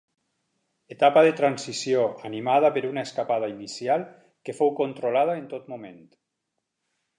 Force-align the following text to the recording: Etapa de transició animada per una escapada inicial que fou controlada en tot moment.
Etapa 0.93 1.21
de 1.27 1.33
transició 1.41 2.05
animada 2.29 2.71
per 2.79 2.83
una 2.89 3.05
escapada 3.09 3.51
inicial 3.53 4.07
que 4.49 4.57
fou 4.63 4.75
controlada 4.83 5.39
en 5.43 5.49
tot 5.55 5.71
moment. 5.77 6.05